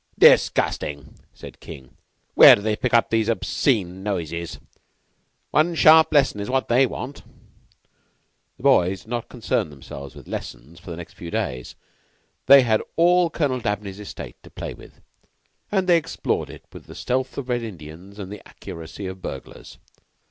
[0.17, 1.95] "Disgusting!" said King.
[2.33, 4.59] "Where do they pick up these obscene noises?
[5.51, 7.21] One sharp lesson is what they want."
[8.57, 11.75] The boys did not concern themselves with lessons for the next few days.
[12.47, 15.01] They had all Colonel Dabney's estate to play with,
[15.71, 19.77] and they explored it with the stealth of Red Indians and the accuracy of burglars.